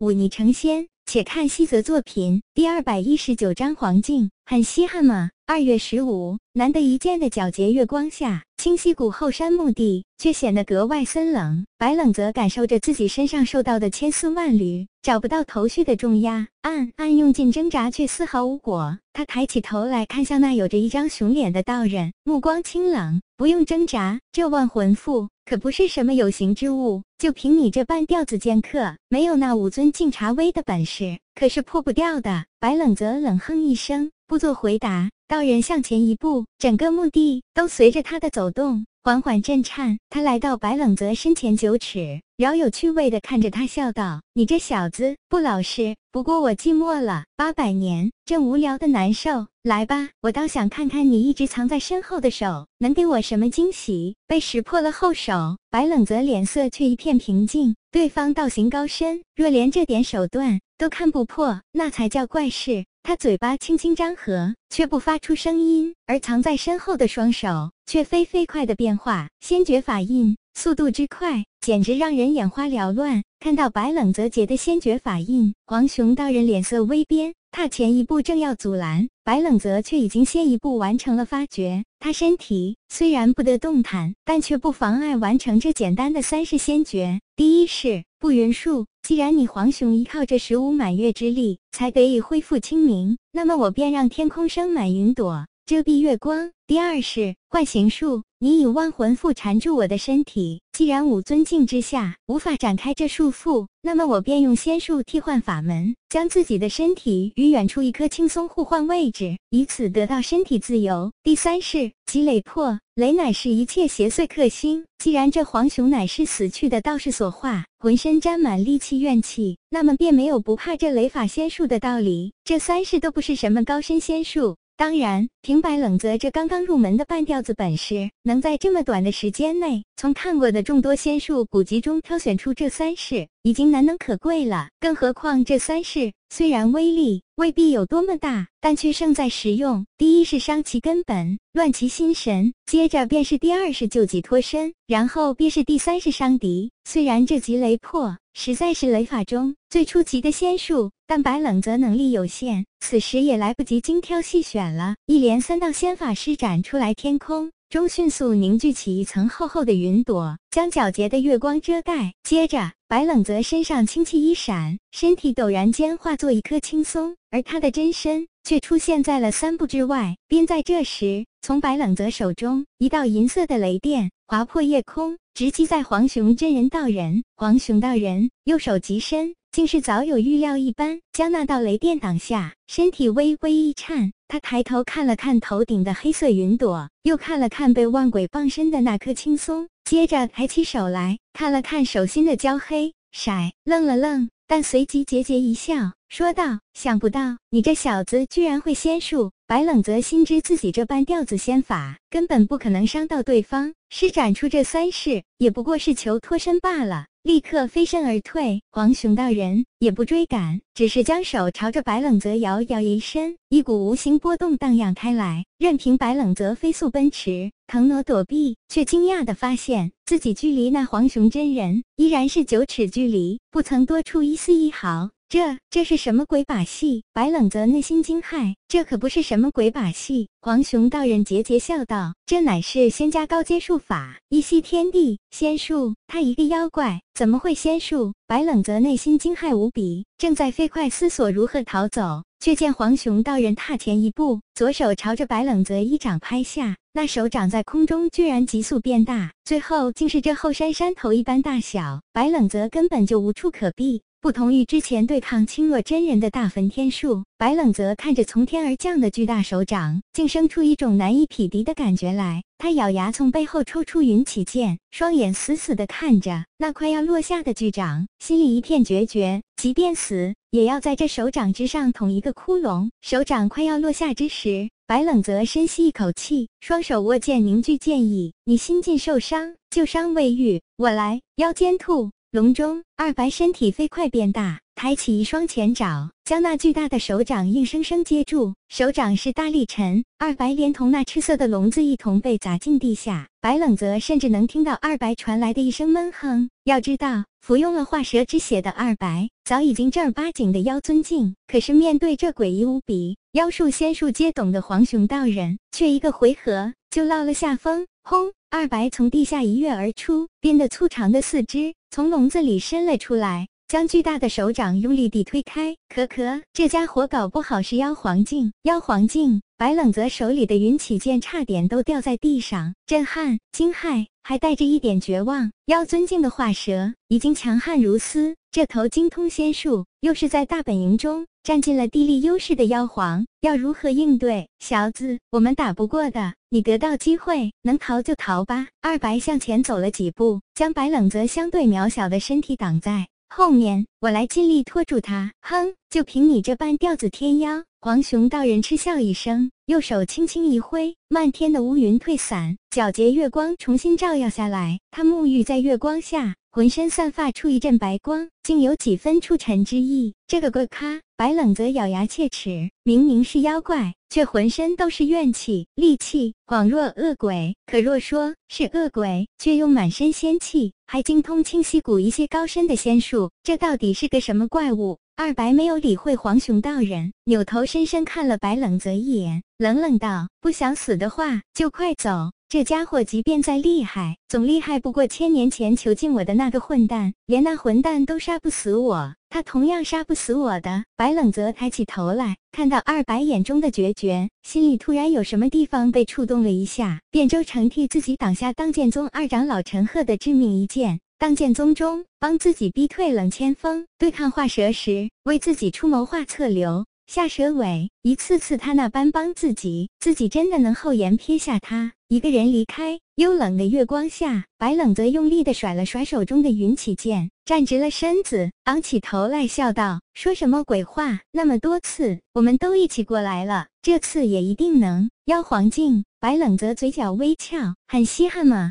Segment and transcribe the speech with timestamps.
[0.00, 0.88] 忤逆成仙。
[1.12, 5.30] 且看西泽作品第二百一十九章黄镜，很稀罕吗？
[5.44, 11.66] 二月十五，难得一见的皎洁月光下，清溪谷后山墓地却显得格外森冷。
[11.76, 18.96] 白冷则感受着自己身上受到的千丝万缕、找不到头绪的重压，暗暗用尽挣扎，却丝毫无果。
[19.12, 23.20] 他抬起头来看向那有着一张熊脸的道人，目光清冷。
[23.36, 30.99] 不用挣扎，这万魂符可不是什么有形之物，就凭你这半吊子剑客，没有那五尊敬茶威的本事，
[31.34, 32.44] 可是破不掉的。
[32.58, 35.10] 白冷泽冷哼一声，不做回答。
[35.28, 39.98] 道人向前一步，整个墓地都随着他的走动缓缓震颤。
[40.10, 45.96] 他来到白冷泽身前九尺，饶有趣味地看着他，笑道：“你这小子不老实。
[46.12, 49.46] 不过我寂寞了八百年，正无聊的难受。
[49.62, 57.74] 来吧，我倒想看看你一直藏在身后的手能给我什么惊喜。”被识破了后手，白冷泽脸色却一片平静。
[57.90, 62.84] 对方道行高深，若连这点手段都看不破，那才叫怪事。
[63.02, 73.22] 他嘴巴轻轻张合，却不发出声音，而藏在身后的双手却飞飞快的变化，先觉法印速度之快，简直让人眼花缭乱。
[73.40, 81.82] 看到白冷泽杰的先觉法印，黄熊道人脸色微变，踏前一步正要阻拦，白冷泽却已经先一步完成了发掘。
[82.00, 87.18] 他身体虽然不得动弹，但却不妨碍完成这简单的三式先觉。
[87.34, 88.84] 第一式不云术。
[89.02, 96.50] 既然你黄熊依靠这十五满月之力才得以恢复清明，那么我便让天空生满云朵，遮蔽月光。
[96.66, 111.12] 第二式幻形术，你以万魂缚缠住我的身体，既然五尊境之下无法展开这束缚，那么我便用仙术替换法门，将自己的身体与远处一棵轻松互换位置，以此得到身体自由。
[111.22, 112.80] 第三是积雷破。
[112.94, 114.86] 雷乃是一切邪祟克星。
[114.96, 122.32] 既然这黄熊乃是死去的道士所化，浑身沾满戾气怨气，那么便没有不怕这雷法仙术的道理。
[122.42, 124.56] 这三式都不是什么高深仙术。
[124.80, 134.70] 当然，平白冷泽这刚刚入门的半吊子本事，能在这么短的时间内，从看过的众多仙术古籍中挑选出这三式，已经难能可贵了。
[134.80, 139.84] 更何况这三式虽然威力未必有多么大，但却胜在实用。
[139.98, 146.72] 第一是伤其根本，乱其心神；接着便是第二是救己脱身，然后便是第三是伤敌。
[146.84, 154.94] 虽然这极雷破实在是雷法中最初级的仙术，但白冷泽能力有限，此时也来不及精挑细选了。
[155.06, 162.12] 一连三道仙法施展出来，天空中迅速凝聚起一层厚厚的云朵，将皎洁的月光遮盖。
[162.22, 170.16] 接着，白冷泽身上清气一闪，身体陡然间化作一颗青松，而他的真身却出现在了三步之外。
[170.26, 175.18] 便在这时，从白冷泽手中，一道银色的雷电划破夜空。
[175.32, 184.12] 直击在黄熊真人道人，黄熊道人右手极深，竟是早有预料一般，将那道雷电挡下，身体微微一颤。
[184.28, 193.32] 他抬头看了看头顶的黑色云朵，又看了看被万鬼傍身的那颗青松，接着抬起手来看了看手心的焦黑色，
[193.64, 208.60] 愣了愣，但随即桀桀一笑，说道：“想不到你这小子居然会仙术。”白冷则心知自己这般吊子仙法根本不可能伤到对方，施展出这三式也不过是求脱身罢了，立刻飞身而退。
[208.72, 225.10] 黄熊道人也不追赶，只是将手朝着白冷泽摇摇一伸，一股无形波动荡漾开来，任凭白冷泽飞速奔驰、腾挪躲避，却惊讶地发现自己距离那黄熊真人依然是九尺距离，不曾多出一丝一毫。
[225.30, 227.04] 这这是什么鬼把戏？
[227.12, 230.28] 白冷泽内心惊骇，这可不是什么鬼把戏。
[230.40, 235.94] 黄熊道人桀桀笑道：“这乃是仙家高阶术法，一息天地仙术。
[236.08, 252.00] 他一个妖怪，怎么会仙术？”白冷泽内心惊骇无比，正在飞快思索如何逃走，却见黄熊道人踏前一步，左手朝着白冷泽一掌拍下，那手掌在空中居然急速变大，最后竟是这后山山头一般大小。
[252.12, 254.02] 白冷泽根本就无处可避。
[254.22, 262.42] 不同于之前对抗青若真人的大焚天术，白冷泽看着从天而降的巨大手掌，竟生出一种难以匹敌的感觉来。
[262.58, 272.90] 他咬牙从背后抽出云起剑，双眼死死地看着那快要落下的巨掌，心里一片决绝，即便死也要在这手掌之上捅一个窟窿。
[273.00, 282.10] 手掌快要落下之时，白冷泽深吸一口气，双手握剑凝聚剑意：“你心境受伤，旧伤未愈，我来。”腰间吐。
[282.32, 284.60] 笼中，二白身体飞快变大。
[284.76, 288.54] 抬起一双前爪，将那巨大的手掌硬生生接住。
[288.68, 293.28] 手掌是大力沉，二白连同那赤色的笼子一同被砸进地下。
[293.40, 296.48] 白冷泽甚至能听到二白传来的一声闷哼。
[296.62, 307.88] 要知道，服用了化蛇之血的二白早已经正儿八经的妖尊境，可是面对这诡异无比、妖术仙术皆懂的黄熊道人，却一个回合就落了下风。
[308.02, 308.32] 轰！
[308.52, 313.46] 二白从地下一跃而出，变得粗长的四肢从笼子里伸了出来。
[313.70, 318.52] 将巨大的手掌用力地推开，可可，这家伙搞不好是妖皇境。
[318.64, 325.52] 妖皇境，白冷泽手里的云起剑差点都掉在地上，震撼、惊骇，还带着一点绝望。
[325.66, 334.48] 妖尊境的化蛇已经强悍如斯，这头精通仙术，又是在大本营中占尽了地利优势的妖皇，要如何应对？
[334.58, 338.66] 小子，我们打不过的，你得到机会，能逃就逃吧。
[338.80, 343.06] 二白向前走了几步，将白冷泽相对渺小的身体挡在。
[343.32, 345.32] 后面我来尽力拖住他。
[345.40, 347.62] 哼，就凭你这半吊子天妖！
[347.80, 354.80] 黄熊道人嗤笑一声，右手轻轻一挥，漫天的乌云退散，皎洁月光重新照耀下来。
[354.90, 360.12] 他沐浴在月光下，浑身散发出一阵白光，竟有几分出尘之意。
[360.26, 361.00] 这个怪咖！
[361.20, 373.30] 白冷泽咬牙切齿，明明是妖怪，却浑身都是怨气、戾气，恍若恶鬼；可若说是恶鬼，却又满身仙气，还精通清溪谷一些高深的仙术。
[373.42, 374.98] 这到底是个什么怪物？
[375.14, 382.32] 二白没有理会黄熊道人，扭头深深看了白冷泽一眼，冷冷道：“不想死的话，就快走。
[382.50, 390.82] 这家伙即便再厉害，总厉害不过千年前囚禁我的那个混蛋，连那混蛋都杀不死我。”他同样杀不死我的。
[390.96, 400.98] 白冷泽抬起头来，看到二白眼中的决绝，心里突然有什么地方被触动了一下，便周成替自己挡下当剑宗二长老陈赫的致命一剑。
[401.20, 411.92] 当剑宗中帮自己逼退冷千锋，对抗化蛇时，为自己出谋划策留下蛇尾，一次次他那般帮自己，自己真的能厚颜撇下他？
[412.12, 421.20] 一个人离开幽冷的月光下，白冷则用力的甩了甩手中的云起剑，站直了身子，昂起头来笑道：“说什么鬼话？
[421.30, 428.68] 那么多次，我们都一起过来了，这次也一定能。”妖皇境，白冷则嘴角微翘，很稀罕吗？